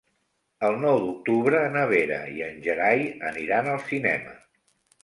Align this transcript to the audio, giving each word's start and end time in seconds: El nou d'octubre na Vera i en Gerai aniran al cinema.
El 0.69 0.77
nou 0.85 0.97
d'octubre 1.03 1.61
na 1.75 1.83
Vera 1.93 2.19
i 2.39 2.43
en 2.49 2.59
Gerai 2.69 3.07
aniran 3.35 3.75
al 3.77 3.81
cinema. 3.93 4.39